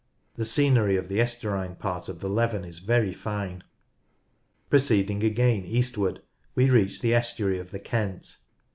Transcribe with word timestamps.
The 0.33 0.45
scenery 0.45 0.97
of 0.97 1.09
the 1.09 1.19
estuarine 1.19 1.77
part 1.77 2.09
of 2.09 2.21
the 2.21 2.27
Leven 2.27 2.65
is 2.65 2.79
very 2.79 3.13
fine. 3.13 3.63
Proceeding 4.67 5.21
again 5.23 5.63
eastward 5.63 6.23
we 6.55 6.71
reach 6.71 7.01
the 7.01 7.13
estuary 7.13 7.59
of 7.59 7.69
the 7.69 7.77
Kent. 7.77 8.37